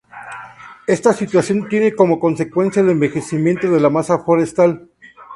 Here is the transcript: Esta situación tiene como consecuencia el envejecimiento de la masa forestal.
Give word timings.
Esta 0.87 1.13
situación 1.13 1.69
tiene 1.69 1.93
como 1.93 2.19
consecuencia 2.19 2.81
el 2.81 2.89
envejecimiento 2.89 3.69
de 3.69 3.79
la 3.79 3.91
masa 3.91 4.17
forestal. 4.17 4.89